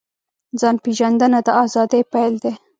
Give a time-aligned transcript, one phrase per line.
[0.59, 2.53] ځان پېژندنه د ازادۍ پیل دی.